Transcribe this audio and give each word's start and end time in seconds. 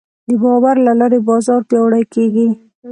د 0.27 0.29
باور 0.41 0.75
له 0.85 0.93
لارې 0.99 1.19
بازار 1.29 1.61
پیاوړی 1.69 2.03
کېږي. 2.13 2.47